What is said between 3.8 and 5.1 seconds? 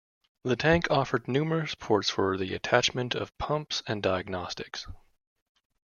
and diagnostics.